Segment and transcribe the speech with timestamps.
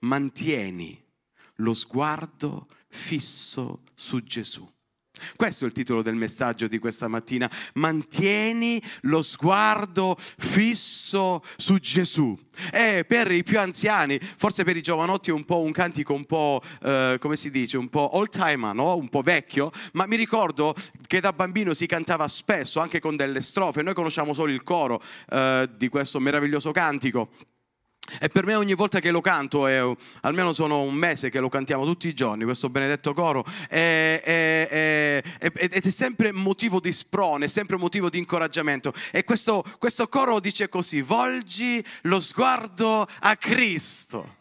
[0.00, 1.02] mantieni
[1.56, 4.68] lo sguardo fisso su Gesù.
[5.36, 7.50] Questo è il titolo del messaggio di questa mattina.
[7.74, 12.38] Mantieni lo sguardo fisso su Gesù.
[12.72, 16.24] E per i più anziani, forse per i giovanotti è un po' un cantico un
[16.24, 18.96] po', eh, come si dice, un po' old timer, no?
[18.96, 20.74] un po' vecchio, ma mi ricordo
[21.06, 23.82] che da bambino si cantava spesso, anche con delle strofe.
[23.82, 27.30] Noi conosciamo solo il coro eh, di questo meraviglioso cantico.
[28.20, 29.80] E per me ogni volta che lo canto, è,
[30.22, 35.22] almeno sono un mese che lo cantiamo tutti i giorni, questo benedetto coro, è, è,
[35.38, 38.92] ed è sempre motivo di sprone, è sempre motivo di incoraggiamento.
[39.10, 44.36] E questo, questo coro dice così, volgi lo sguardo a Cristo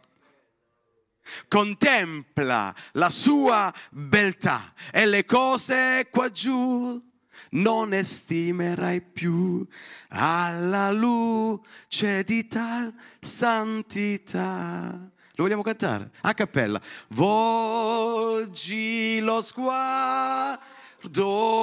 [1.48, 7.07] contempla la sua beltà e le cose qua giù
[7.52, 9.66] non estimerai più
[10.10, 15.12] alla luce di tal santità.
[15.36, 16.10] Lo vogliamo cantare?
[16.22, 16.82] A cappella.
[17.10, 20.60] Volgi lo sguardo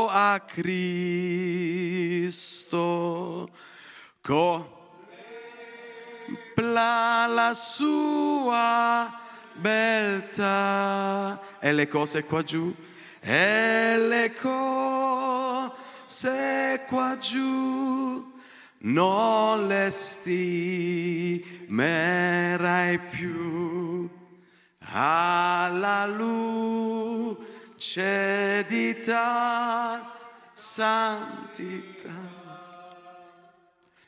[0.08, 0.70] a Cristo.
[6.54, 9.12] Contempla la sua
[9.54, 12.74] beltà e le cose qua giù
[13.27, 15.72] e le cose
[16.89, 18.33] qua giù
[18.80, 21.39] non le stimerai
[22.98, 24.06] più
[24.92, 27.36] alla luce
[28.69, 30.02] di tal
[30.52, 32.33] santità.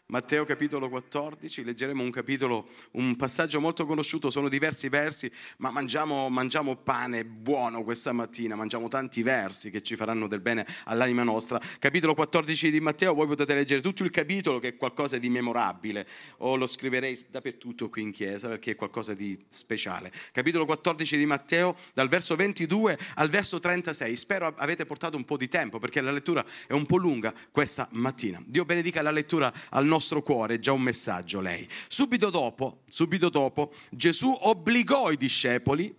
[0.08, 6.28] Matteo capitolo 14, leggeremo un capitolo, un passaggio molto conosciuto, sono diversi versi, ma mangiamo,
[6.28, 11.60] mangiamo, pane buono questa mattina, mangiamo tanti versi che ci faranno del bene all'anima nostra.
[11.80, 16.06] Capitolo 14 di Matteo, voi potete leggere tutto il capitolo che è qualcosa di memorabile,
[16.36, 20.12] o lo scriverei dappertutto qui in chiesa perché è qualcosa di speciale.
[20.30, 24.16] Capitolo 14 di Matteo, dal verso 22 al verso 36.
[24.16, 27.88] Spero avete portato un po' di tempo perché la lettura è un po' lunga questa
[27.90, 28.40] mattina.
[28.46, 31.66] Dio benedica la lettura al nostro nostro cuore, già un messaggio lei.
[31.88, 35.94] Subito dopo, subito dopo, Gesù obbligò i discepoli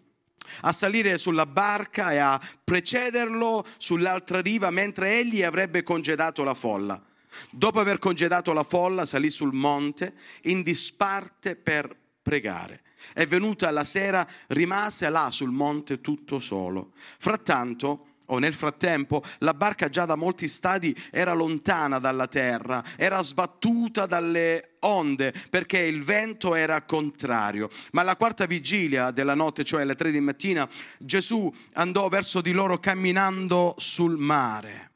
[0.61, 7.01] a salire sulla barca e a precederlo sull'altra riva mentre egli avrebbe congedato la folla.
[7.49, 12.83] Dopo aver congedato la folla, salì sul monte in disparte per pregare.
[13.13, 16.91] È venuta la sera, rimase là sul monte tutto solo.
[16.95, 23.21] Frattanto, o nel frattempo la barca già da molti stadi era lontana dalla terra, era
[23.21, 27.69] sbattuta dalle onde perché il vento era contrario.
[27.91, 30.67] Ma alla quarta vigilia della notte, cioè alle tre di mattina,
[30.99, 34.91] Gesù andò verso di loro camminando sul mare.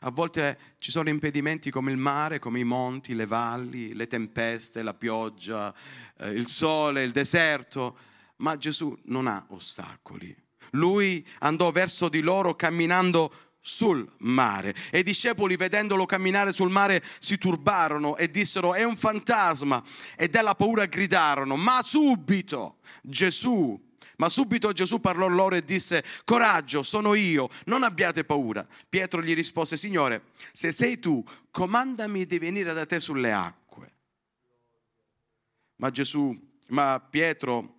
[0.00, 4.82] A volte ci sono impedimenti come il mare, come i monti, le valli, le tempeste,
[4.82, 5.74] la pioggia,
[6.18, 7.98] eh, il sole, il deserto,
[8.36, 10.44] ma Gesù non ha ostacoli
[10.76, 13.32] lui andò verso di loro camminando
[13.66, 14.74] sul mare.
[14.92, 19.82] E i discepoli vedendolo camminare sul mare si turbarono e dissero è un fantasma.
[20.16, 23.82] E dalla paura gridarono ma subito Gesù.
[24.18, 28.64] Ma subito Gesù parlò loro e disse coraggio sono io non abbiate paura.
[28.88, 33.94] Pietro gli rispose Signore se sei tu comandami di venire da te sulle acque.
[35.76, 36.34] Ma Gesù
[36.68, 37.75] ma Pietro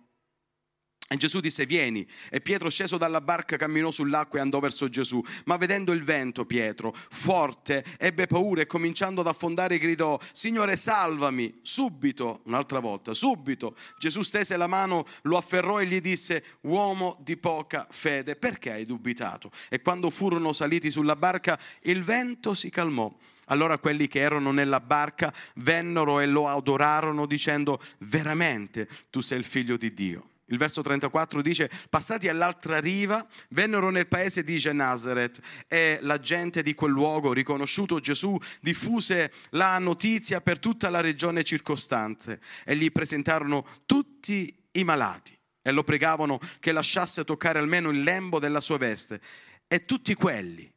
[1.10, 5.22] e Gesù disse vieni e Pietro sceso dalla barca camminò sull'acqua e andò verso Gesù.
[5.46, 11.60] Ma vedendo il vento Pietro, forte, ebbe paura e cominciando ad affondare gridò Signore salvami.
[11.62, 17.38] Subito, un'altra volta, subito Gesù stese la mano, lo afferrò e gli disse uomo di
[17.38, 19.50] poca fede, perché hai dubitato?
[19.70, 23.10] E quando furono saliti sulla barca il vento si calmò.
[23.46, 29.44] Allora quelli che erano nella barca vennero e lo adorarono dicendo veramente tu sei il
[29.44, 30.28] figlio di Dio.
[30.50, 36.62] Il verso 34 dice, passati all'altra riva, vennero nel paese di Genazaret e la gente
[36.62, 42.90] di quel luogo, riconosciuto Gesù, diffuse la notizia per tutta la regione circostante e gli
[42.90, 48.78] presentarono tutti i malati e lo pregavano che lasciasse toccare almeno il lembo della sua
[48.78, 49.20] veste.
[49.66, 50.72] E tutti quelli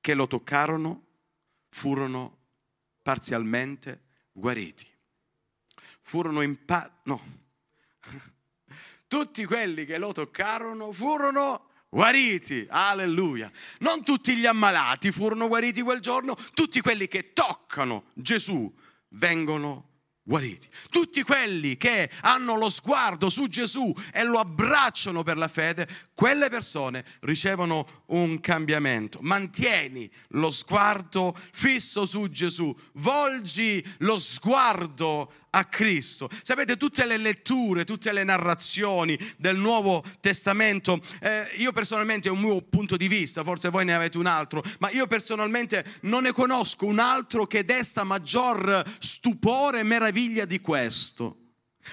[0.00, 1.04] che lo toccarono
[1.68, 2.38] furono
[3.02, 4.86] parzialmente guariti.
[6.00, 7.38] Furono in pa- no
[9.10, 13.50] tutti quelli che lo toccarono furono guariti, alleluia.
[13.80, 18.72] Non tutti gli ammalati furono guariti quel giorno, tutti quelli che toccano Gesù
[19.08, 19.88] vengono
[20.22, 20.68] guariti.
[20.90, 26.48] Tutti quelli che hanno lo sguardo su Gesù e lo abbracciano per la fede, quelle
[26.48, 29.18] persone ricevono un cambiamento.
[29.22, 36.28] Mantieni lo sguardo fisso su Gesù, volgi lo sguardo a Cristo.
[36.42, 42.40] Sapete, tutte le letture, tutte le narrazioni del Nuovo Testamento, eh, io personalmente è un
[42.40, 46.32] mio punto di vista, forse voi ne avete un altro, ma io personalmente non ne
[46.32, 51.49] conosco un altro che desta maggior stupore e meraviglia di questo.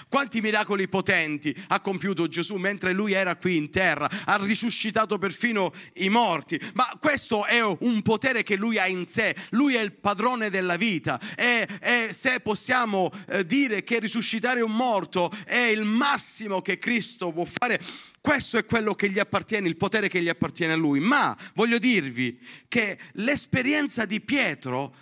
[0.08, 5.72] Quanti miracoli potenti ha compiuto Gesù mentre lui era qui in terra, ha risuscitato perfino
[5.96, 9.94] i morti, ma questo è un potere che lui ha in sé, lui è il
[9.94, 11.20] padrone della vita.
[11.36, 17.32] E, e se possiamo eh, dire che risuscitare un morto è il massimo che Cristo
[17.32, 17.80] può fare,
[18.22, 21.78] questo è quello che gli appartiene, il potere che gli appartiene a lui, ma voglio
[21.78, 24.94] dirvi che l'esperienza di Pietro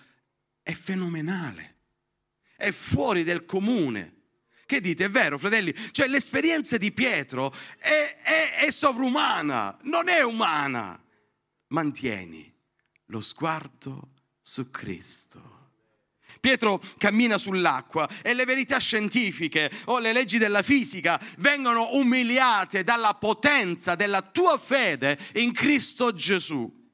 [0.62, 1.78] è fenomenale,
[2.56, 4.15] è fuori del comune
[4.66, 5.06] che dite?
[5.06, 5.74] È vero, fratelli?
[5.92, 11.00] Cioè l'esperienza di Pietro è, è, è sovrumana, non è umana.
[11.68, 12.52] Mantieni
[13.08, 15.54] lo sguardo su Cristo.
[16.40, 23.16] Pietro cammina sull'acqua e le verità scientifiche o le leggi della fisica vengono umiliate dalla
[23.16, 26.85] potenza della tua fede in Cristo Gesù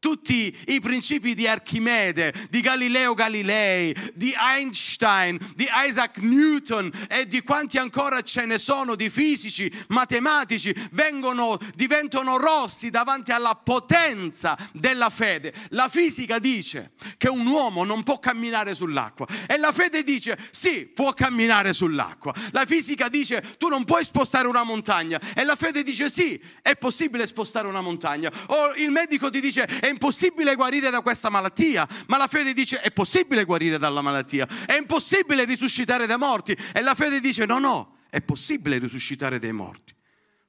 [0.00, 7.42] tutti i principi di Archimede, di Galileo Galilei, di Einstein, di Isaac Newton e di
[7.42, 15.10] quanti ancora ce ne sono di fisici, matematici, vengono, diventano rossi davanti alla potenza della
[15.10, 15.52] fede.
[15.68, 20.86] La fisica dice che un uomo non può camminare sull'acqua e la fede dice sì,
[20.86, 22.34] può camminare sull'acqua.
[22.52, 26.74] La fisica dice tu non puoi spostare una montagna e la fede dice sì, è
[26.76, 28.32] possibile spostare una montagna.
[28.46, 32.80] O il medico ti dice è impossibile guarire da questa malattia, ma la fede dice
[32.80, 37.58] è possibile guarire dalla malattia, è impossibile risuscitare dai morti e la fede dice no,
[37.58, 39.94] no, è possibile risuscitare dai morti.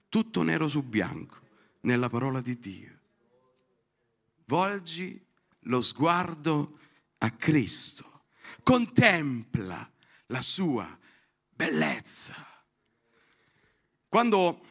[0.08, 1.40] Tutto nero su bianco
[1.82, 3.00] nella parola di Dio.
[4.46, 5.24] Volgi
[5.66, 6.80] lo sguardo
[7.20, 8.24] a Cristo,
[8.64, 9.90] contempla
[10.28, 10.98] la sua
[11.50, 12.36] bellezza.
[14.10, 14.66] Quando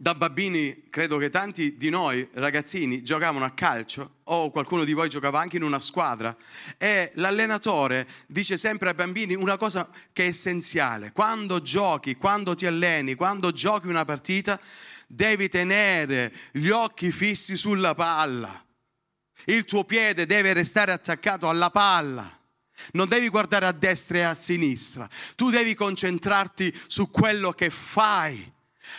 [0.00, 5.10] da bambini credo che tanti di noi ragazzini giocavano a calcio o qualcuno di voi
[5.10, 6.34] giocava anche in una squadra.
[6.78, 12.64] E l'allenatore dice sempre ai bambini una cosa che è essenziale, quando giochi, quando ti
[12.64, 14.58] alleni, quando giochi una partita
[15.06, 18.64] devi tenere gli occhi fissi sulla palla,
[19.44, 22.38] il tuo piede deve restare attaccato alla palla.
[22.92, 25.06] Non devi guardare a destra e a sinistra,
[25.36, 28.50] tu devi concentrarti su quello che fai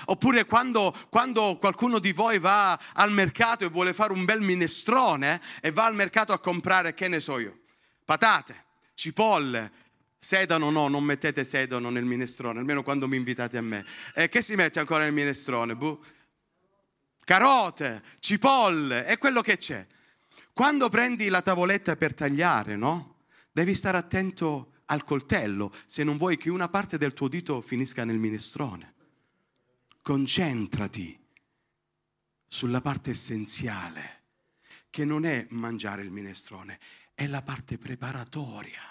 [0.05, 5.41] Oppure quando, quando, qualcuno di voi va al mercato e vuole fare un bel minestrone
[5.61, 7.59] e va al mercato a comprare, che ne so io,
[8.05, 9.71] patate, cipolle,
[10.19, 13.83] sedano no, non mettete sedano nel minestrone, almeno quando mi invitate a me.
[14.13, 15.75] E che si mette ancora nel minestrone?
[15.75, 15.99] Buh.
[17.23, 19.85] Carote, cipolle, è quello che c'è.
[20.53, 23.15] Quando prendi la tavoletta per tagliare, no?
[23.51, 28.03] Devi stare attento al coltello se non vuoi che una parte del tuo dito finisca
[28.03, 28.90] nel minestrone
[30.01, 31.17] concentrati
[32.47, 34.23] sulla parte essenziale,
[34.89, 36.79] che non è mangiare il minestrone,
[37.13, 38.81] è la parte preparatoria.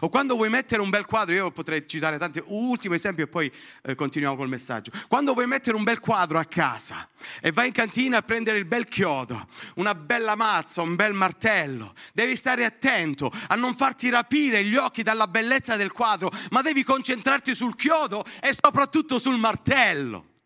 [0.00, 3.50] O quando vuoi mettere un bel quadro, io potrei citare tanti, ultimo esempio e poi
[3.82, 4.92] eh, continuiamo col messaggio.
[5.08, 7.08] Quando vuoi mettere un bel quadro a casa
[7.40, 11.94] e vai in cantina a prendere il bel chiodo, una bella mazza, un bel martello,
[12.12, 16.84] devi stare attento a non farti rapire gli occhi dalla bellezza del quadro, ma devi
[16.84, 20.36] concentrarti sul chiodo e soprattutto sul martello.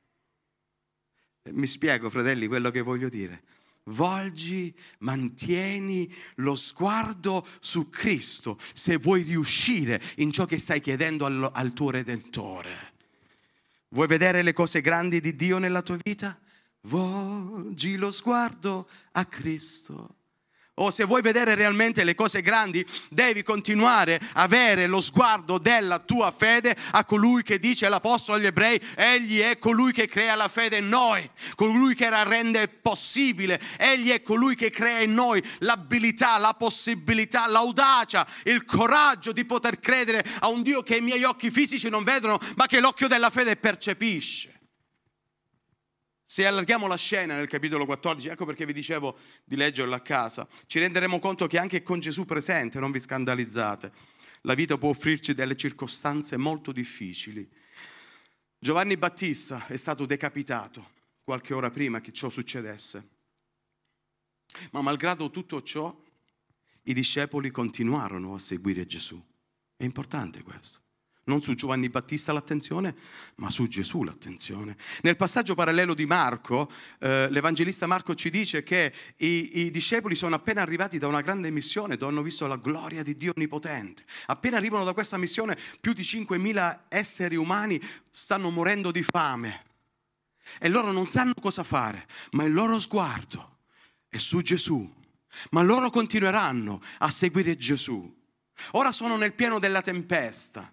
[1.51, 3.43] Mi spiego, fratelli, quello che voglio dire.
[3.87, 11.51] Volgi, mantieni lo sguardo su Cristo se vuoi riuscire in ciò che stai chiedendo al,
[11.53, 12.93] al tuo Redentore.
[13.89, 16.39] Vuoi vedere le cose grandi di Dio nella tua vita?
[16.83, 20.22] Volgi lo sguardo a Cristo
[20.77, 25.99] o se vuoi vedere realmente le cose grandi, devi continuare a avere lo sguardo della
[25.99, 30.49] tua fede a colui che dice l'Apostolo agli ebrei, egli è colui che crea la
[30.49, 35.43] fede in noi, colui che la rende possibile, egli è colui che crea in noi
[35.59, 41.25] l'abilità, la possibilità, l'audacia, il coraggio di poter credere a un Dio che i miei
[41.25, 44.62] occhi fisici non vedono, ma che l'occhio della fede percepisce.
[46.33, 50.49] Se allarghiamo la scena nel capitolo 14, ecco perché vi dicevo di leggerlo a casa,
[50.65, 53.93] ci renderemo conto che anche con Gesù presente, non vi scandalizzate,
[54.41, 57.47] la vita può offrirci delle circostanze molto difficili.
[58.59, 63.09] Giovanni Battista è stato decapitato qualche ora prima che ciò succedesse.
[64.71, 65.95] Ma malgrado tutto ciò,
[66.85, 69.23] i discepoli continuarono a seguire Gesù.
[69.77, 70.82] È importante questo.
[71.25, 72.95] Non su Giovanni Battista l'attenzione,
[73.37, 74.77] ma su Gesù l'attenzione.
[75.03, 80.35] Nel passaggio parallelo di Marco, eh, l'Evangelista Marco ci dice che i, i, discepoli sono
[80.35, 84.05] appena arrivati da una grande missione dove hanno visto la gloria di Dio Onnipotente.
[84.27, 89.65] Appena arrivano da questa missione, più di 5.000 esseri umani stanno morendo di fame
[90.59, 93.59] e loro non sanno cosa fare, ma il loro sguardo
[94.09, 95.01] è su Gesù.
[95.53, 98.21] Ma loro continueranno a seguire Gesù.
[98.73, 100.71] Ora sono nel pieno della tempesta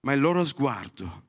[0.00, 1.26] ma il loro sguardo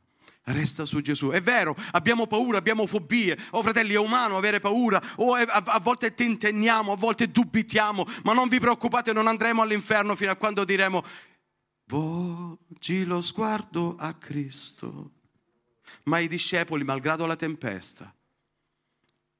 [0.52, 1.30] resta su Gesù.
[1.30, 3.38] È vero, abbiamo paura, abbiamo fobie.
[3.52, 5.02] Oh fratelli, è umano avere paura.
[5.18, 10.16] Oh, a, a volte tentenniamo, a volte dubitiamo, ma non vi preoccupate, non andremo all'inferno
[10.16, 11.04] fino a quando diremo
[11.86, 15.14] volgi lo sguardo a Cristo.
[16.04, 18.14] Ma i discepoli, malgrado la tempesta,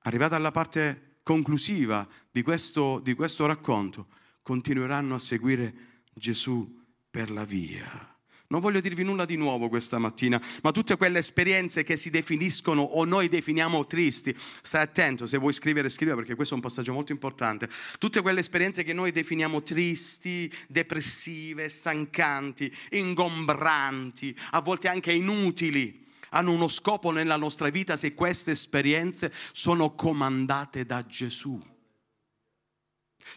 [0.04, 4.08] arrivata alla parte conclusiva di questo, di questo racconto,
[4.42, 5.74] continueranno a seguire
[6.14, 8.19] Gesù per la via.
[8.52, 12.82] Non voglio dirvi nulla di nuovo questa mattina, ma tutte quelle esperienze che si definiscono
[12.82, 16.92] o noi definiamo tristi, stai attento, se vuoi scrivere, scrive perché questo è un passaggio
[16.92, 17.70] molto importante.
[18.00, 26.52] Tutte quelle esperienze che noi definiamo tristi, depressive, stancanti, ingombranti, a volte anche inutili, hanno
[26.52, 31.62] uno scopo nella nostra vita se queste esperienze sono comandate da Gesù.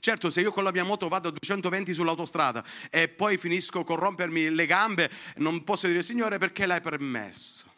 [0.01, 3.97] Certo, se io con la mia moto vado a 220 sull'autostrada e poi finisco con
[3.97, 7.71] rompermi le gambe, non posso dire Signore perché l'hai permesso.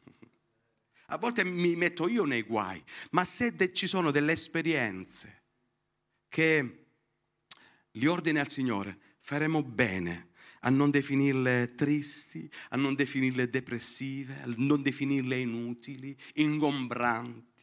[1.09, 5.43] A volte mi metto io nei guai, ma se ci sono delle esperienze
[6.29, 6.87] che
[7.93, 10.31] li ordini al Signore, faremo bene
[10.61, 17.54] a non definirle tristi, a non definirle depressive, a non definirle inutili, ingombranti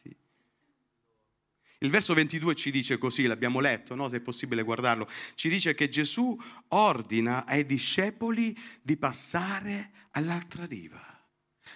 [1.82, 4.08] il verso 22 ci dice così, l'abbiamo letto, no?
[4.08, 11.04] se è possibile guardarlo, ci dice che Gesù ordina ai discepoli di passare all'altra riva,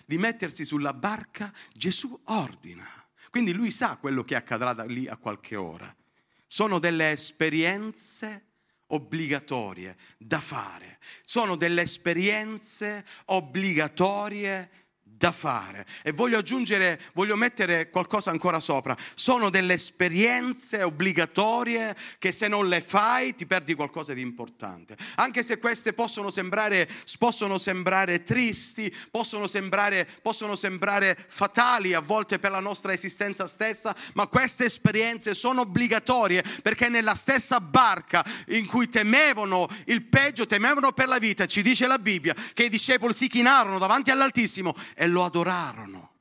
[0.05, 2.87] di mettersi sulla barca, Gesù ordina.
[3.31, 5.95] Quindi lui sa quello che accadrà da lì a qualche ora.
[6.47, 8.45] Sono delle esperienze
[8.87, 14.71] obbligatorie da fare, sono delle esperienze obbligatorie
[15.19, 15.87] da fare.
[16.03, 18.97] E voglio aggiungere, voglio mettere qualcosa ancora sopra.
[19.15, 24.97] Sono delle esperienze obbligatorie che se non le fai ti perdi qualcosa di importante.
[25.17, 32.39] Anche se queste possono sembrare, possono sembrare tristi, possono sembrare, possono sembrare fatali a volte
[32.39, 38.67] per la nostra esistenza stessa, ma queste esperienze sono obbligatorie perché nella stessa barca in
[38.67, 43.15] cui temevano il peggio, temevano per la vita, ci dice la Bibbia, che i discepoli
[43.15, 46.13] si chinarono davanti all'Altissimo e lo adorarono.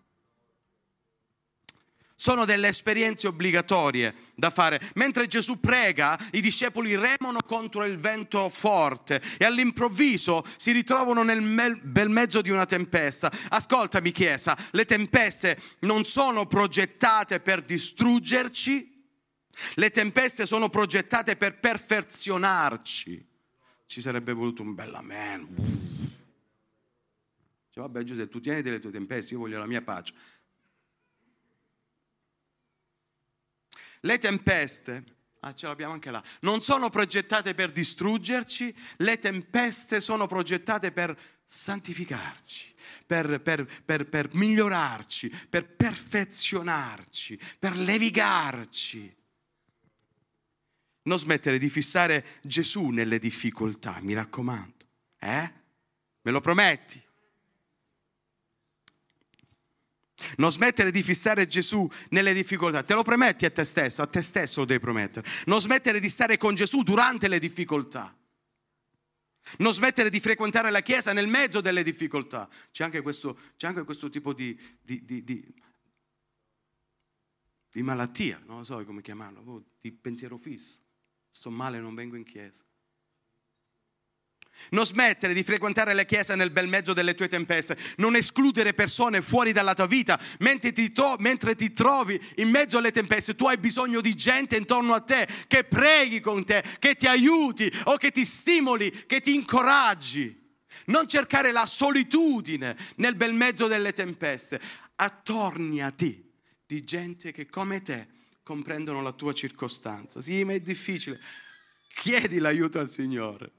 [2.18, 4.82] Sono delle esperienze obbligatorie da fare.
[4.96, 11.42] Mentre Gesù prega, i discepoli remano contro il vento forte e all'improvviso si ritrovano nel
[11.84, 13.32] bel mezzo di una tempesta.
[13.50, 18.94] Ascoltami Chiesa, le tempeste non sono progettate per distruggerci,
[19.75, 23.34] le tempeste sono progettate per perfezionarci.
[23.86, 26.05] Ci sarebbe voluto un bel amen.
[27.75, 30.13] Cioè, vabbè Giuseppe, tu tieni delle tue tempeste, io voglio la mia pace.
[34.00, 35.03] Le tempeste,
[35.41, 41.20] ah, ce l'abbiamo anche là, non sono progettate per distruggerci, le tempeste sono progettate per
[41.44, 42.74] santificarci.
[43.05, 49.15] Per, per, per, per migliorarci, per perfezionarci, per levigarci.
[51.03, 54.86] Non smettere di fissare Gesù nelle difficoltà, mi raccomando.
[55.20, 55.53] Eh?
[56.22, 57.05] Me lo prometti?
[60.38, 62.84] Non smettere di fissare Gesù nelle difficoltà.
[62.84, 65.27] Te lo prometti a te stesso, a te stesso lo devi promettere.
[65.46, 68.15] Non smettere di stare con Gesù durante le difficoltà.
[69.58, 72.50] Non smettere di frequentare la Chiesa nel mezzo delle difficoltà.
[72.72, 75.24] C'è anche questo, c'è anche questo tipo di, di, di,
[77.72, 80.82] di, malattia, non so come chiamarlo, oh, di pensiero fisso.
[81.29, 82.63] Sto male, non vengo in Chiesa.
[84.70, 89.22] Non smettere di frequentare la chiesa nel bel mezzo delle tue tempeste, non escludere persone
[89.22, 93.36] fuori dalla tua vita mentre ti, tro- mentre ti, trovi in mezzo alle tempeste.
[93.36, 97.72] Tu hai bisogno di gente intorno a te che preghi con te, che ti aiuti
[97.86, 100.44] o che ti stimoli, che ti incoraggi.
[100.88, 104.60] Non cercare la solitudine nel bel mezzo delle tempeste.
[104.96, 106.32] Attorniati
[106.66, 108.08] di gente che come te
[108.44, 110.22] comprendono la tua circostanza.
[110.22, 111.20] Sì, ma è difficile.
[111.88, 113.52] Chiedi l'aiuto al Signore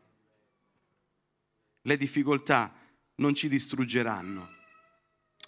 [1.86, 2.72] le difficoltà
[3.16, 4.54] non ci distruggeranno.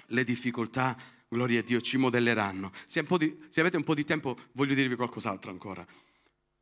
[0.06, 0.96] Le difficoltà,
[1.28, 2.72] gloria a Dio, ci modelleranno.
[2.86, 5.86] Se, di, se avete un po' di tempo, voglio dirvi qualcos'altro ancora.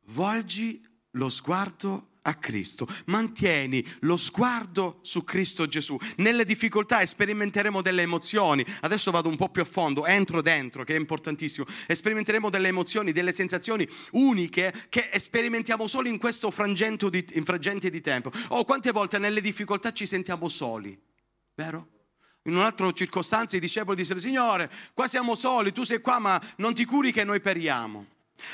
[0.07, 2.87] Volgi lo sguardo a Cristo.
[3.05, 5.97] Mantieni lo sguardo su Cristo Gesù.
[6.17, 8.65] Nelle difficoltà sperimenteremo delle emozioni.
[8.81, 11.65] Adesso vado un po' più a fondo, entro dentro, che è importantissimo.
[11.87, 18.01] Sperimenteremo delle emozioni, delle sensazioni uniche che sperimentiamo solo in questo frangente di, frangente di
[18.01, 18.31] tempo.
[18.49, 20.97] Oh, quante volte nelle difficoltà ci sentiamo soli,
[21.55, 21.89] vero?
[22.43, 26.73] In un'altra circostanza i discepoli dissero, Signore, qua siamo soli, tu sei qua, ma non
[26.73, 28.05] ti curi che noi periamo.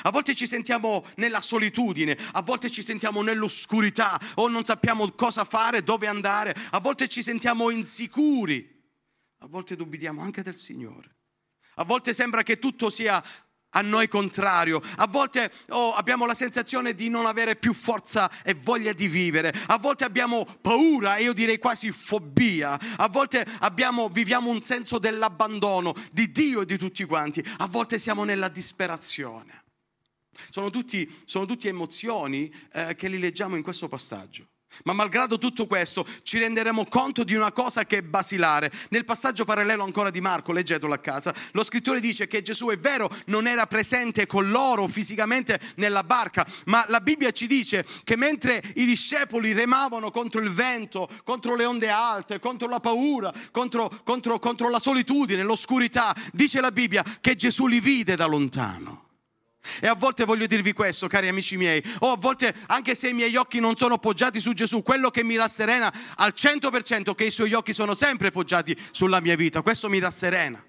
[0.02, 5.44] A volte ci sentiamo nella solitudine, a volte ci sentiamo nell'oscurità o non sappiamo cosa
[5.44, 8.66] fare, dove andare, a volte ci sentiamo insicuri,
[9.38, 11.12] a volte dubitiamo anche del Signore.
[11.76, 13.22] A volte sembra che tutto sia
[13.76, 14.80] a noi contrario.
[14.96, 19.52] A volte oh, abbiamo la sensazione di non avere più forza e voglia di vivere.
[19.66, 22.78] A volte abbiamo paura, io direi quasi fobia.
[22.96, 27.44] A volte abbiamo, viviamo un senso dell'abbandono di Dio e di tutti quanti.
[27.58, 29.63] A volte siamo nella disperazione.
[30.50, 34.48] Sono tutti, sono tutti emozioni eh, che li leggiamo in questo passaggio.
[34.82, 38.72] Ma malgrado tutto questo ci renderemo conto di una cosa che è basilare.
[38.90, 42.76] Nel passaggio parallelo ancora di Marco, leggetelo a casa, lo scrittore dice che Gesù è
[42.76, 48.16] vero, non era presente con loro fisicamente nella barca, ma la Bibbia ci dice che
[48.16, 53.88] mentre i discepoli remavano contro il vento, contro le onde alte, contro la paura, contro,
[54.02, 59.03] contro, contro la solitudine, l'oscurità, dice la Bibbia che Gesù li vide da lontano.
[59.80, 63.12] E a volte voglio dirvi questo, cari amici miei, o a volte anche se i
[63.14, 67.24] miei occhi non sono poggiati su Gesù, quello che mi rasserena al 100% è che
[67.24, 70.62] i suoi occhi sono sempre poggiati sulla mia vita, questo mi rasserena.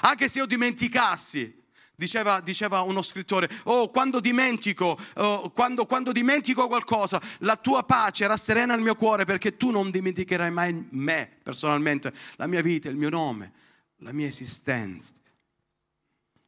[0.00, 1.62] Anche se io dimenticassi,
[1.94, 8.26] diceva, diceva uno scrittore, oh quando dimentico, oh, quando, quando dimentico qualcosa, la tua pace
[8.26, 12.96] rasserena il mio cuore perché tu non dimenticherai mai me personalmente, la mia vita, il
[12.96, 13.52] mio nome,
[13.98, 15.14] la mia esistenza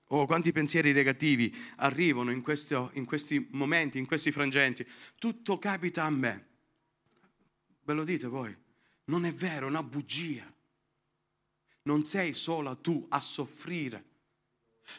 [0.09, 4.87] Oh, quanti pensieri negativi arrivano in, questo, in questi momenti, in questi frangenti.
[5.19, 6.47] Tutto capita a me.
[7.83, 8.57] Ve lo dite voi?
[9.05, 10.51] Non è vero, è una bugia.
[11.83, 14.05] Non sei sola tu a soffrire.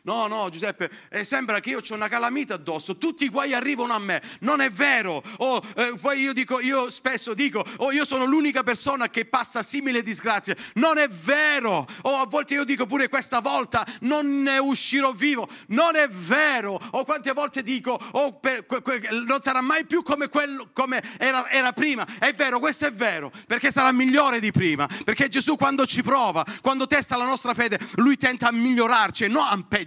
[0.04, 3.94] No, no, Giuseppe, eh, sembra che io ho una calamita addosso, tutti i guai arrivano
[3.94, 4.22] a me.
[4.42, 5.22] Non è vero.
[5.38, 9.64] Oh, eh, poi io dico, io spesso dico, oh, io sono l'unica persona che passa
[9.64, 10.56] simile disgrazie.
[10.76, 11.86] Non è vero.
[12.04, 15.48] Oh, a volte io dico pure questa volta non ne uscirò vivo.
[15.68, 16.74] Non è vero.
[16.74, 20.70] O oh, quante volte dico, oh, per, que, que, non sarà mai più come, quello,
[20.74, 22.06] come era, era prima.
[22.20, 24.88] È vero, questo è vero, perché sarà migliore di prima.
[25.04, 29.28] Perché Gesù quando ci prova, quando testa la nostra fede, lui tenta a migliorarci e
[29.28, 29.79] non a peggiorarci.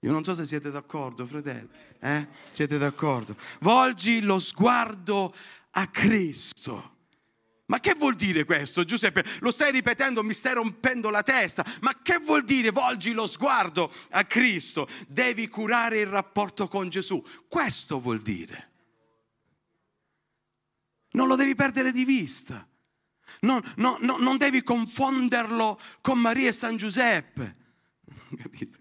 [0.00, 1.68] Io non so se siete d'accordo, fratelli.
[2.00, 2.26] Eh?
[2.50, 3.36] Siete d'accordo?
[3.60, 5.34] Volgi lo sguardo
[5.72, 6.96] a Cristo.
[7.66, 9.24] Ma che vuol dire questo, Giuseppe?
[9.40, 11.64] Lo stai ripetendo, mi stai rompendo la testa.
[11.82, 14.88] Ma che vuol dire volgi lo sguardo a Cristo?
[15.06, 17.22] Devi curare il rapporto con Gesù.
[17.46, 18.70] Questo vuol dire.
[21.12, 22.66] Non lo devi perdere di vista.
[23.40, 27.54] Non, no, no, non devi confonderlo con Maria e San Giuseppe.
[28.42, 28.78] Capito?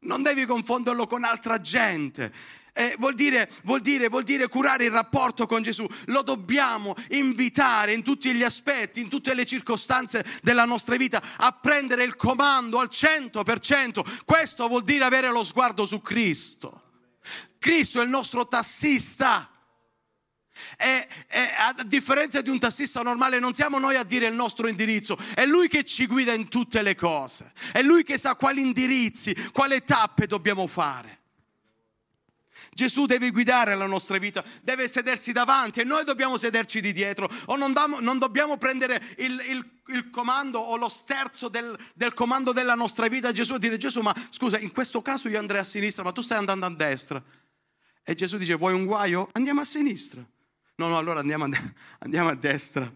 [0.00, 2.32] Non devi confonderlo con altra gente.
[2.76, 5.86] Eh, vuol, dire, vuol, dire, vuol dire curare il rapporto con Gesù.
[6.06, 11.52] Lo dobbiamo invitare in tutti gli aspetti, in tutte le circostanze della nostra vita a
[11.52, 14.24] prendere il comando al 100%.
[14.24, 16.82] Questo vuol dire avere lo sguardo su Cristo.
[17.58, 19.53] Cristo è il nostro tassista.
[20.76, 24.68] E, e, a differenza di un tassista normale non siamo noi a dire il nostro
[24.68, 28.60] indirizzo, è lui che ci guida in tutte le cose, è lui che sa quali
[28.60, 31.22] indirizzi, quali tappe dobbiamo fare.
[32.74, 37.30] Gesù deve guidare la nostra vita, deve sedersi davanti e noi dobbiamo sederci di dietro
[37.46, 42.12] o non, damo, non dobbiamo prendere il, il, il, comando o lo sterzo del, del,
[42.14, 45.60] comando della nostra vita Gesù e dire Gesù ma scusa in questo caso io andrei
[45.60, 47.22] a sinistra ma tu stai andando a destra
[48.02, 49.28] e Gesù dice vuoi un guaio?
[49.32, 50.26] Andiamo a sinistra.
[50.76, 51.48] No, no, allora andiamo a,
[52.00, 52.90] andiamo a destra.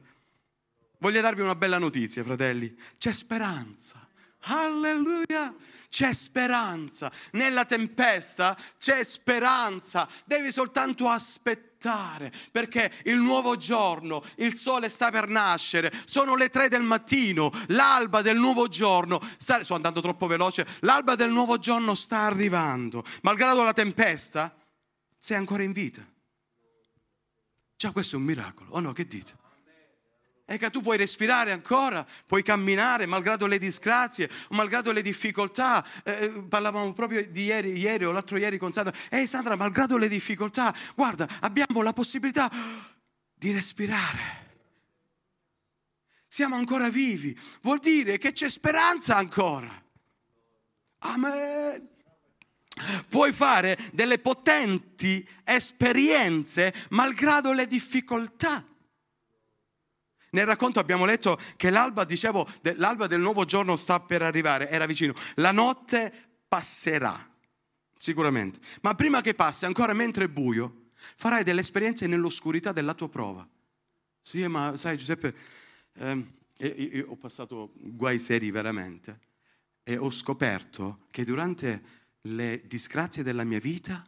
[0.98, 2.74] Voglio darvi una bella notizia, fratelli.
[2.98, 4.06] C'è speranza.
[4.42, 5.54] Alleluia!
[5.88, 7.10] C'è speranza.
[7.32, 10.08] Nella tempesta c'è speranza.
[10.24, 15.92] Devi soltanto aspettare perché il nuovo giorno, il sole sta per nascere.
[16.04, 19.20] Sono le tre del mattino, l'alba del nuovo giorno.
[19.38, 20.66] Sto andando troppo veloce.
[20.80, 23.04] L'alba del nuovo giorno sta arrivando.
[23.22, 24.54] Malgrado la tempesta,
[25.16, 26.06] sei ancora in vita.
[27.78, 28.92] Già questo è un miracolo, o no?
[28.92, 29.36] Che dite?
[30.44, 35.86] È che tu puoi respirare ancora, puoi camminare malgrado le disgrazie, malgrado le difficoltà.
[36.02, 38.92] Eh, parlavamo proprio di ieri, ieri o l'altro ieri con Sandra.
[39.10, 42.50] Ehi Sandra, malgrado le difficoltà, guarda, abbiamo la possibilità
[43.32, 44.46] di respirare.
[46.26, 49.70] Siamo ancora vivi, vuol dire che c'è speranza ancora.
[50.98, 51.96] Amen.
[53.08, 58.64] Puoi fare delle potenti esperienze malgrado le difficoltà.
[60.30, 64.84] Nel racconto abbiamo letto che l'alba, dicevo, l'alba del nuovo giorno sta per arrivare, era
[64.84, 65.14] vicino.
[65.36, 66.12] La notte
[66.46, 67.28] passerà,
[67.96, 68.58] sicuramente.
[68.82, 73.48] Ma prima che passi, ancora mentre è buio, farai delle esperienze nell'oscurità della tua prova.
[74.20, 75.34] Sì, ma sai Giuseppe,
[75.94, 79.20] ehm, io ho passato guai seri veramente
[79.84, 81.82] e ho scoperto che durante
[82.28, 84.04] le disgrazie della mia vita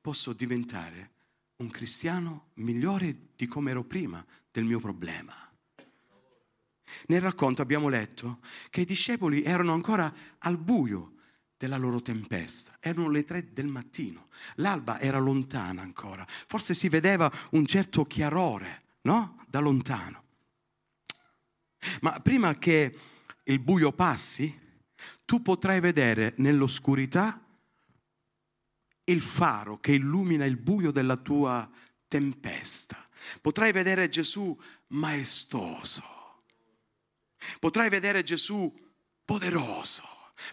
[0.00, 1.12] posso diventare
[1.56, 5.34] un cristiano migliore di come ero prima del mio problema.
[7.06, 8.40] Nel racconto abbiamo letto
[8.70, 11.14] che i discepoli erano ancora al buio
[11.56, 17.32] della loro tempesta, erano le tre del mattino, l'alba era lontana ancora, forse si vedeva
[17.52, 19.44] un certo chiarore, no?
[19.48, 20.24] Da lontano.
[22.02, 22.98] Ma prima che
[23.44, 24.64] il buio passi,
[25.24, 27.45] tu potrai vedere nell'oscurità
[29.06, 31.68] il faro che illumina il buio della tua
[32.08, 33.08] tempesta.
[33.40, 36.04] Potrai vedere Gesù maestoso.
[37.58, 38.72] Potrai vedere Gesù
[39.24, 40.02] poderoso.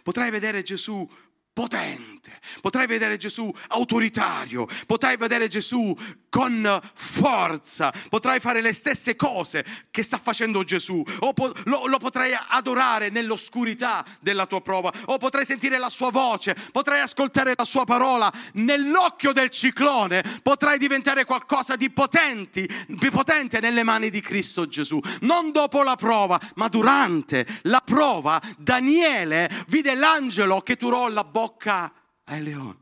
[0.01, 1.09] Potrai vedere Gesù
[1.53, 5.95] potente, potrai vedere Gesù autoritario, potrai vedere Gesù
[6.29, 11.99] con forza, potrai fare le stesse cose che sta facendo Gesù, o po- lo, lo
[11.99, 17.65] potrai adorare nell'oscurità della tua prova, o potrai sentire la sua voce, potrai ascoltare la
[17.65, 24.21] sua parola, nell'occhio del ciclone potrai diventare qualcosa di potenti, di potente nelle mani di
[24.21, 31.09] Cristo Gesù, non dopo la prova, ma durante la prova Daniele vide l'angelo che turò
[31.09, 31.93] la bocca bocca
[32.25, 32.81] ai leoni.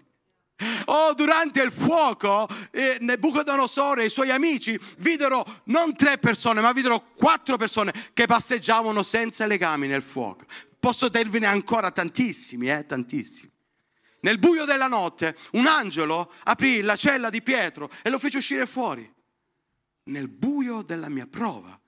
[0.86, 6.72] Oh, durante il fuoco, eh, Nebuchadnezzar e i suoi amici videro non tre persone, ma
[6.72, 10.46] videro quattro persone che passeggiavano senza legami nel fuoco.
[10.80, 13.50] Posso dirvene ancora tantissimi, eh, tantissimi.
[14.22, 18.68] Nel buio della notte, un angelo aprì la cella di Pietro e lo fece uscire
[18.68, 19.12] fuori.
[20.04, 21.80] Nel buio della mia prova,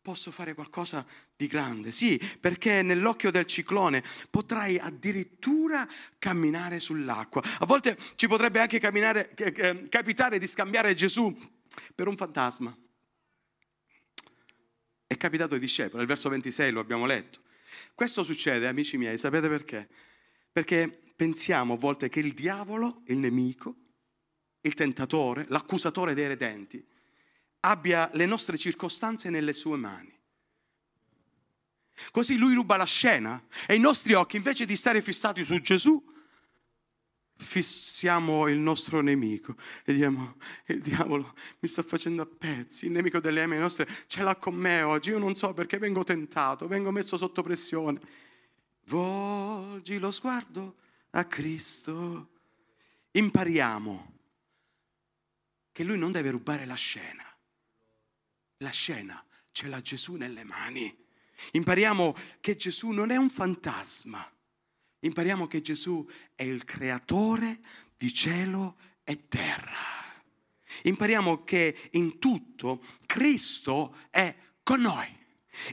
[0.00, 1.04] posso fare qualcosa
[1.36, 1.90] di grande.
[1.90, 5.86] Sì, perché nell'occhio del ciclone potrai addirittura
[6.18, 7.42] camminare sull'acqua.
[7.58, 11.36] A volte ci potrebbe anche capitare di scambiare Gesù
[11.94, 12.76] per un fantasma.
[15.06, 17.40] È capitato ai discepoli, nel verso 26 lo abbiamo letto.
[17.94, 19.88] Questo succede, amici miei, sapete perché?
[20.50, 23.76] Perché pensiamo a volte che il diavolo, il nemico,
[24.62, 26.84] il tentatore, l'accusatore dei redenti,
[27.60, 30.12] abbia le nostre circostanze nelle sue mani.
[32.10, 36.12] Così lui ruba la scena e i nostri occhi, invece di stare fissati su Gesù,
[37.36, 43.18] fissiamo il nostro nemico e diciamo il diavolo mi sta facendo a pezzi, il nemico
[43.18, 46.90] delle anime nostre ce l'ha con me oggi, io non so perché vengo tentato, vengo
[46.90, 48.00] messo sotto pressione.
[48.86, 50.76] Volgi lo sguardo
[51.10, 52.30] a Cristo.
[53.12, 54.12] Impariamo
[55.72, 57.24] che lui non deve rubare la scena
[58.64, 61.03] la scena ce l'ha Gesù nelle mani.
[61.52, 64.28] Impariamo che Gesù non è un fantasma.
[65.00, 67.60] Impariamo che Gesù è il creatore
[67.96, 70.02] di cielo e terra.
[70.82, 75.22] Impariamo che in tutto Cristo è con noi.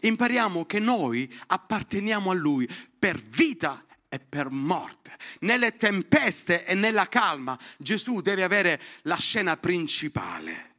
[0.02, 2.70] Impariamo che noi apparteniamo a Lui
[3.00, 5.18] per vita e per morte.
[5.40, 10.76] Nelle tempeste e nella calma Gesù deve avere la scena principale.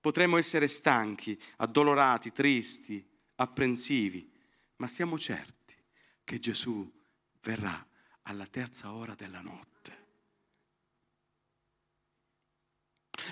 [0.00, 3.06] Potremmo essere stanchi, addolorati, tristi,
[3.40, 4.30] apprensivi,
[4.76, 5.74] ma siamo certi
[6.24, 6.90] che Gesù
[7.42, 7.86] verrà
[8.22, 9.68] alla terza ora della notte.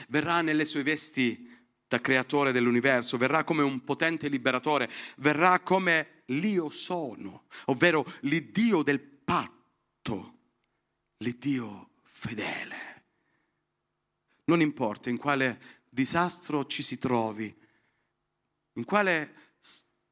[0.09, 6.71] Verrà nelle sue vesti da creatore dell'universo, verrà come un potente liberatore, verrà come l'io
[6.71, 10.39] sono, ovvero l'Iddio del patto,
[11.19, 13.05] l'Iddio fedele.
[14.45, 17.55] Non importa in quale disastro ci si trovi,
[18.75, 19.48] in quale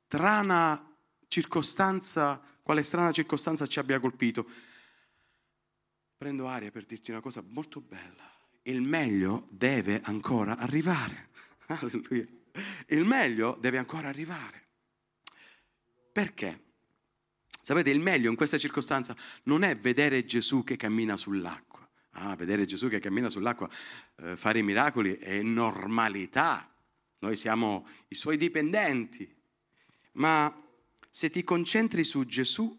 [0.06, 0.96] strana
[1.28, 4.48] circostanza, quale strana circostanza ci abbia colpito.
[6.16, 8.30] Prendo aria per dirti una cosa molto bella.
[8.62, 11.30] Il meglio deve ancora arrivare.
[11.66, 12.26] Alleluia.
[12.88, 14.64] Il meglio deve ancora arrivare.
[16.12, 16.64] Perché?
[17.62, 19.14] Sapete, il meglio in questa circostanza
[19.44, 21.66] non è vedere Gesù che cammina sull'acqua
[22.18, 23.68] Ah, vedere Gesù che cammina sull'acqua,
[24.22, 26.74] eh, fare i miracoli è normalità.
[27.18, 29.35] Noi siamo i suoi dipendenti.
[30.16, 30.54] Ma
[31.10, 32.76] se ti concentri su Gesù,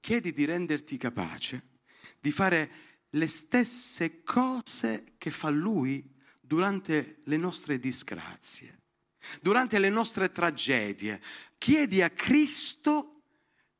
[0.00, 1.68] chiedi di renderti capace
[2.18, 2.70] di fare
[3.10, 6.02] le stesse cose che fa Lui
[6.40, 8.82] durante le nostre disgrazie,
[9.40, 11.20] durante le nostre tragedie.
[11.58, 13.22] Chiedi a Cristo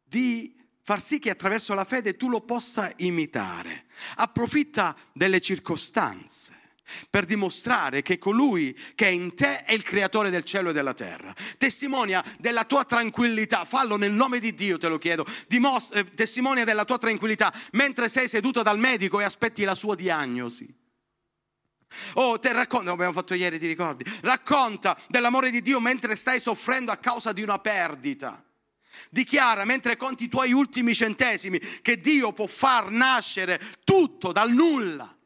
[0.02, 3.86] di far sì che attraverso la fede tu lo possa imitare.
[4.16, 6.59] Approfitta delle circostanze
[7.08, 10.94] per dimostrare che colui che è in te è il creatore del cielo e della
[10.94, 11.34] terra.
[11.58, 15.26] Testimonia della tua tranquillità, fallo nel nome di Dio, te lo chiedo.
[15.46, 19.94] Dimos- eh, testimonia della tua tranquillità mentre sei seduto dal medico e aspetti la sua
[19.94, 20.78] diagnosi.
[22.14, 24.04] Oh, te racconta, abbiamo fatto ieri, ti ricordi?
[24.22, 28.44] Racconta dell'amore di Dio mentre stai soffrendo a causa di una perdita.
[29.10, 35.16] Dichiara mentre conti i tuoi ultimi centesimi che Dio può far nascere tutto dal nulla.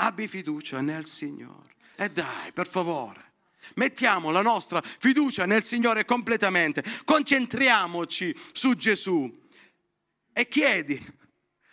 [0.00, 1.74] Abbi fiducia nel Signore.
[1.96, 3.26] E dai, per favore.
[3.74, 6.82] Mettiamo la nostra fiducia nel Signore completamente.
[7.04, 9.46] Concentriamoci su Gesù
[10.32, 11.16] e chiedi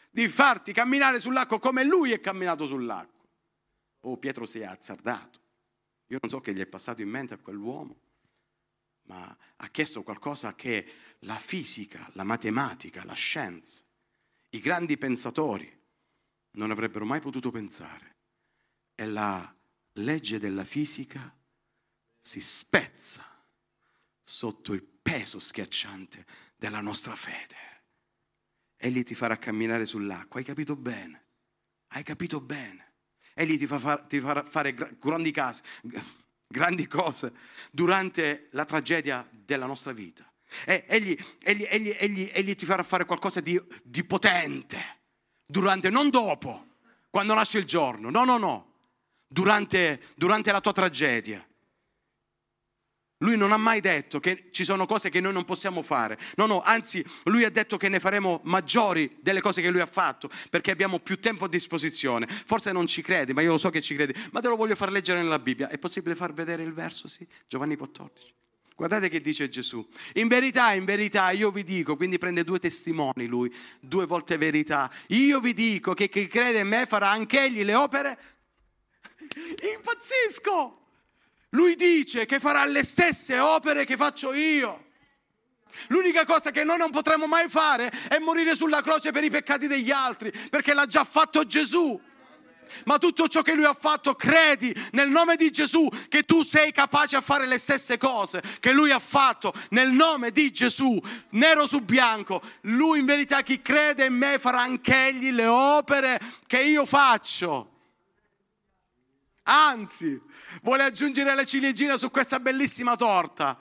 [0.10, 3.24] di farti camminare sull'acqua come Lui è camminato sull'acqua.
[4.02, 5.40] Oh, Pietro si è azzardato.
[6.08, 7.96] Io non so che gli è passato in mente a quell'uomo,
[9.04, 10.86] ma ha chiesto qualcosa che
[11.20, 13.84] la fisica, la matematica, la scienza,
[14.50, 15.72] i grandi pensatori
[16.52, 18.15] non avrebbero mai potuto pensare.
[18.96, 19.54] E la
[19.94, 21.34] legge della fisica
[22.22, 23.24] si spezza
[24.24, 27.56] sotto il peso schiacciante della nostra fede.
[28.78, 30.40] Egli ti farà camminare sull'acqua.
[30.40, 31.24] Hai capito bene?
[31.90, 32.94] Hai capito bene?
[33.34, 35.64] Egli ti, fa ti farà fare grandi, case,
[36.48, 37.34] grandi cose
[37.72, 40.30] durante la tragedia della nostra vita.
[40.66, 45.00] Egli, egli, egli, egli, ti farà fare qualcosa di, di potente
[45.46, 46.78] durante, non dopo,
[47.10, 48.75] quando nasce il giorno, no, no, no,
[49.36, 51.46] durante, durante la tua tragedia.
[53.20, 56.18] Lui non ha mai detto che ci sono cose che noi non possiamo fare.
[56.36, 59.86] No, no, anzi, lui ha detto che ne faremo maggiori delle cose che lui ha
[59.86, 62.28] fatto, perché abbiamo più tempo a disposizione.
[62.28, 64.14] Forse non ci credi, ma io lo so che ci credi.
[64.32, 65.68] Ma te lo voglio far leggere nella Bibbia.
[65.68, 67.28] È possibile far vedere il verso, sì?
[67.48, 68.34] Giovanni 14.
[68.76, 69.86] Guardate che dice Gesù.
[70.16, 74.92] In verità, in verità, io vi dico, quindi prende due testimoni lui, due volte verità.
[75.08, 78.18] Io vi dico che chi crede in me farà anch'egli le opere.
[79.74, 80.82] Impazzisco!
[81.50, 84.84] Lui dice che farà le stesse opere che faccio io.
[85.88, 89.68] L'unica cosa che noi non potremo mai fare è morire sulla croce per i peccati
[89.68, 92.00] degli altri, perché l'ha già fatto Gesù.
[92.86, 96.72] Ma tutto ciò che lui ha fatto, credi nel nome di Gesù che tu sei
[96.72, 101.00] capace a fare le stesse cose che lui ha fatto nel nome di Gesù,
[101.32, 102.42] nero su bianco.
[102.62, 107.75] Lui in verità chi crede in me farà anch'egli le opere che io faccio.
[109.48, 110.20] Anzi,
[110.64, 113.60] vuole aggiungere la ciliegina su questa bellissima torta.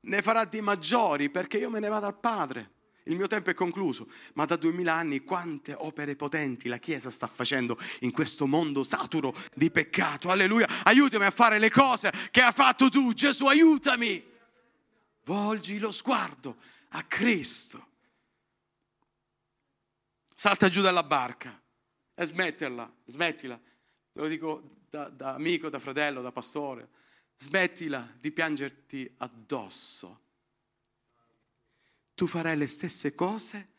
[0.00, 2.70] Ne farà di maggiori perché io me ne vado al Padre.
[3.06, 7.26] Il mio tempo è concluso, ma da duemila anni quante opere potenti la Chiesa sta
[7.26, 10.30] facendo in questo mondo saturo di peccato.
[10.30, 13.12] Alleluia, aiutami a fare le cose che hai fatto tu.
[13.12, 14.24] Gesù, aiutami.
[15.24, 16.56] Volgi lo sguardo
[16.90, 17.88] a Cristo.
[20.34, 21.60] Salta giù dalla barca
[22.14, 23.60] e smettila, smettila.
[24.14, 26.88] Te lo dico da, da amico, da fratello, da pastore,
[27.36, 30.20] smettila di piangerti addosso.
[32.14, 33.70] Tu farai le stesse cose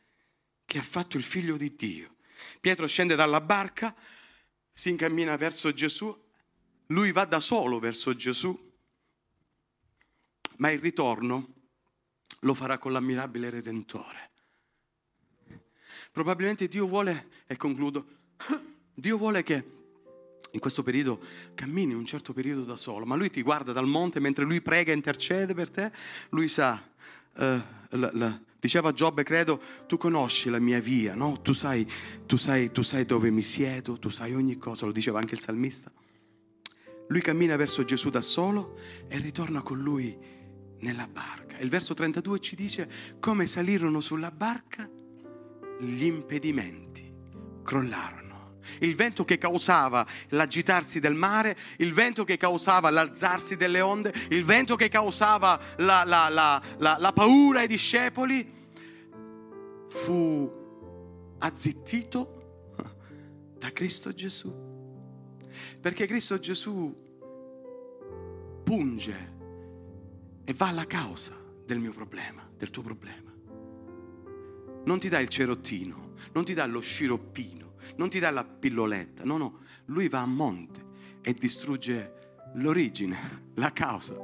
[0.66, 2.18] che ha fatto il figlio di Dio.
[2.60, 3.96] Pietro scende dalla barca,
[4.74, 6.14] si incammina verso Gesù,
[6.88, 8.74] lui va da solo verso Gesù,
[10.58, 11.54] ma il ritorno
[12.42, 14.32] lo farà con l'ammirabile Redentore.
[16.12, 18.34] Probabilmente Dio vuole, e concludo,
[18.94, 19.75] Dio vuole che
[20.56, 21.20] in questo periodo
[21.54, 24.92] cammini un certo periodo da solo, ma lui ti guarda dal monte mentre lui prega
[24.92, 25.92] e intercede per te,
[26.30, 31.42] lui sa, uh, la, la, diceva Giobbe, credo, tu conosci la mia via, no?
[31.42, 31.88] tu, sai,
[32.26, 35.42] tu, sai, tu sai dove mi siedo, tu sai ogni cosa, lo diceva anche il
[35.42, 35.92] salmista.
[37.10, 40.18] Lui cammina verso Gesù da solo e ritorna con lui
[40.80, 41.60] nella barca.
[41.60, 42.90] Il verso 32 ci dice
[43.20, 44.90] come salirono sulla barca
[45.80, 47.14] gli impedimenti
[47.64, 48.25] crollarono
[48.80, 54.44] il vento che causava l'agitarsi del mare, il vento che causava l'alzarsi delle onde, il
[54.44, 58.54] vento che causava la, la, la, la paura ai discepoli,
[59.88, 60.64] fu
[61.40, 62.74] azzittito
[63.58, 64.64] da Cristo Gesù.
[65.80, 67.04] Perché Cristo Gesù
[68.64, 69.34] punge
[70.44, 73.34] e va alla causa del mio problema, del tuo problema.
[74.86, 77.65] Non ti dà il cerottino, non ti dà lo sciroppino
[77.98, 80.84] non ti dà la pilloletta, no, no, lui va a monte
[81.22, 84.16] e distrugge l'origine, la causa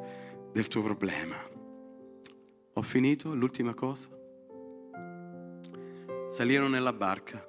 [0.51, 1.35] del tuo problema.
[2.73, 4.09] Ho finito, l'ultima cosa.
[6.29, 7.45] Salirono nella barca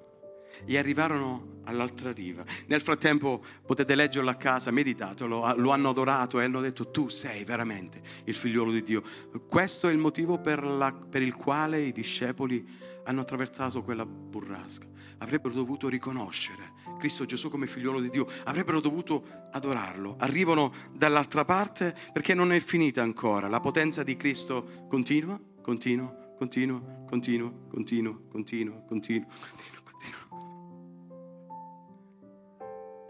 [0.65, 2.45] e arrivarono all'altra riva.
[2.67, 7.45] Nel frattempo potete leggerlo a casa, meditatelo, lo hanno adorato e hanno detto tu sei
[7.45, 9.03] veramente il figliolo di Dio.
[9.47, 12.67] Questo è il motivo per, la, per il quale i discepoli
[13.05, 14.87] hanno attraversato quella burrasca.
[15.19, 20.17] Avrebbero dovuto riconoscere Cristo Gesù come figliolo di Dio, avrebbero dovuto adorarlo.
[20.19, 23.49] Arrivano dall'altra parte perché non è finita ancora.
[23.49, 29.27] La potenza di Cristo continua, continua, continua, continua, continua, continua, continua, continua.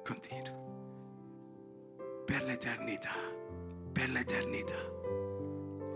[0.05, 0.61] Continua.
[2.25, 3.13] Per l'eternità,
[3.93, 4.91] per l'eternità.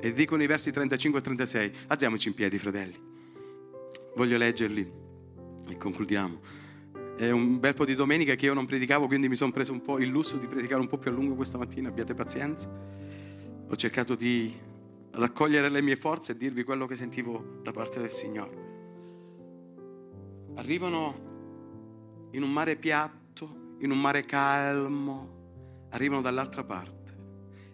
[0.00, 1.72] E dicono i versi 35 e 36.
[1.88, 2.94] Alziamoci in piedi, fratelli.
[4.14, 4.92] Voglio leggerli
[5.68, 6.40] e concludiamo.
[7.16, 9.80] È un bel po' di domenica che io non predicavo, quindi mi sono preso un
[9.82, 11.88] po' il lusso di predicare un po' più a lungo questa mattina.
[11.88, 12.72] Abbiate pazienza.
[13.68, 14.54] Ho cercato di
[15.12, 18.64] raccogliere le mie forze e dirvi quello che sentivo da parte del Signore.
[20.56, 23.25] Arrivano in un mare piatto,
[23.78, 27.14] in un mare calmo, arrivano dall'altra parte.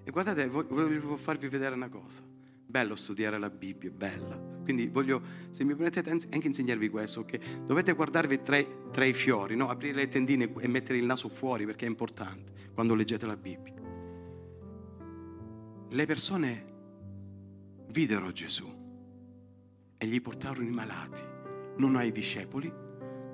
[0.05, 2.23] E guardate, voglio farvi vedere una cosa.
[2.67, 4.51] Bello studiare la Bibbia, è bella.
[4.63, 9.57] Quindi voglio, se mi permettete, anche insegnarvi questo, che dovete guardarvi tra, tra i fiori,
[9.57, 9.69] no?
[9.69, 13.81] aprire le tendine e mettere il naso fuori perché è importante quando leggete la Bibbia.
[15.89, 16.71] Le persone
[17.89, 18.81] videro Gesù
[19.99, 21.23] e gli portarono i malati,
[21.77, 22.73] non ai discepoli,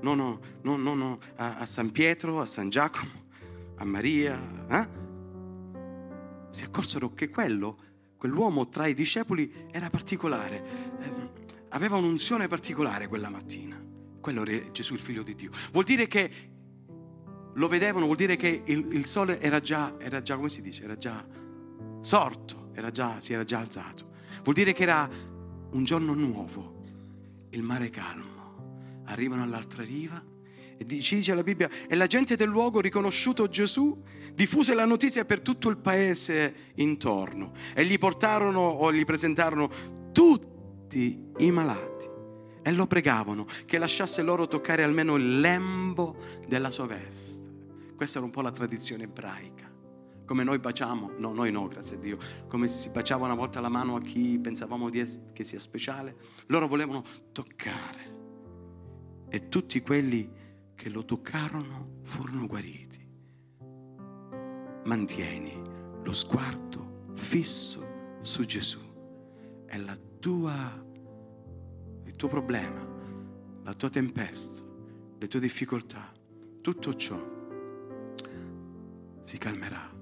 [0.00, 3.26] non, non, non a, a, San Pietro, a San Giacomo,
[3.76, 4.66] a Maria.
[4.68, 4.88] Eh?
[6.50, 7.78] Si accorsero che quello
[8.18, 10.64] quell'uomo tra i discepoli era particolare,
[11.00, 11.30] eh,
[11.70, 13.80] aveva un'unzione particolare quella mattina.
[14.20, 15.50] Quello era Gesù il figlio di Dio.
[15.72, 16.30] Vuol dire che
[17.54, 20.84] lo vedevano, vuol dire che il, il sole era già, era già, come si dice,
[20.84, 21.26] era già
[22.00, 24.10] sorto, era già, si era già alzato.
[24.42, 25.08] Vuol dire che era
[25.70, 26.84] un giorno nuovo,
[27.50, 28.37] il mare calmo.
[29.08, 30.22] Arrivano all'altra riva
[30.78, 34.00] e ci dice la Bibbia, e la gente del luogo, riconosciuto Gesù,
[34.32, 39.68] diffuse la notizia per tutto il paese intorno e gli portarono o gli presentarono
[40.12, 42.08] tutti i malati
[42.62, 46.16] e lo pregavano che lasciasse loro toccare almeno il lembo
[46.46, 47.36] della sua veste.
[47.96, 49.66] Questa era un po' la tradizione ebraica.
[50.24, 53.70] Come noi baciamo, no, noi no, grazie a Dio, come si baciava una volta la
[53.70, 56.14] mano a chi pensavamo che sia speciale,
[56.46, 58.17] loro volevano toccare.
[59.30, 60.30] E tutti quelli
[60.74, 63.04] che lo toccarono furono guariti.
[64.84, 65.60] Mantieni
[66.02, 68.80] lo sguardo fisso su Gesù.
[69.66, 70.54] È la tua,
[72.04, 72.86] il tuo problema,
[73.64, 74.62] la tua tempesta,
[75.18, 76.12] le tue difficoltà,
[76.60, 77.36] tutto ciò
[79.20, 79.94] si calmerà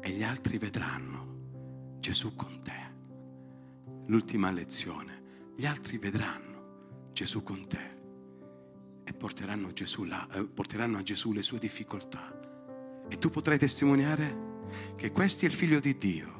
[0.00, 2.88] e gli altri vedranno Gesù con te.
[4.06, 7.99] L'ultima lezione, gli altri vedranno Gesù con te
[9.10, 12.32] e porteranno, Gesù là, eh, porteranno a Gesù le sue difficoltà.
[13.08, 16.38] E tu potrai testimoniare che questo è il figlio di Dio.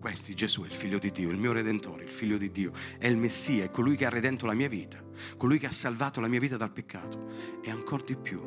[0.00, 3.06] Questi Gesù è il figlio di Dio, il mio redentore, il figlio di Dio, è
[3.06, 5.00] il Messia, è colui che ha redento la mia vita,
[5.36, 7.28] colui che ha salvato la mia vita dal peccato
[7.62, 8.42] e ancora di più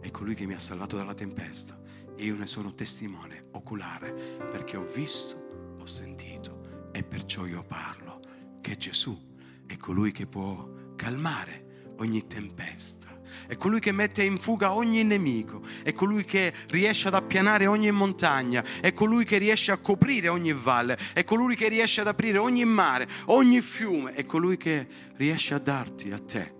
[0.00, 1.80] è colui che mi ha salvato dalla tempesta
[2.16, 4.12] e io ne sono testimone oculare
[4.50, 8.20] perché ho visto, ho sentito e perciò io parlo
[8.60, 9.34] che Gesù
[9.66, 11.65] è colui che può calmare
[11.98, 13.14] ogni tempesta.
[13.46, 17.90] È colui che mette in fuga ogni nemico, è colui che riesce ad appianare ogni
[17.90, 22.38] montagna, è colui che riesce a coprire ogni valle, è colui che riesce ad aprire
[22.38, 26.54] ogni mare, ogni fiume, è colui che riesce a darti a te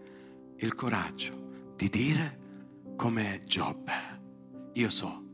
[0.58, 2.38] il coraggio di dire
[2.96, 4.20] come Giobbe,
[4.74, 5.24] io so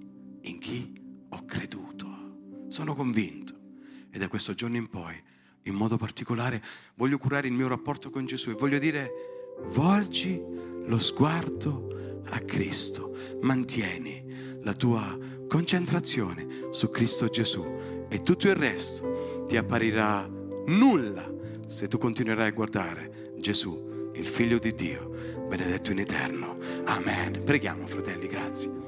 [0.42, 0.92] in chi
[1.28, 3.60] ho creduto, sono convinto
[4.10, 5.20] e da questo giorno in poi,
[5.62, 6.62] in modo particolare,
[6.94, 9.31] voglio curare il mio rapporto con Gesù e voglio dire
[9.66, 10.42] volgi
[10.84, 17.64] lo sguardo a Cristo, mantieni la tua concentrazione su Cristo Gesù
[18.08, 20.28] e tutto il resto ti apparirà
[20.66, 21.30] nulla
[21.66, 25.10] se tu continuerai a guardare Gesù, il figlio di Dio,
[25.48, 26.54] benedetto in eterno.
[26.84, 27.42] Amen.
[27.44, 28.81] Preghiamo, fratelli, grazie.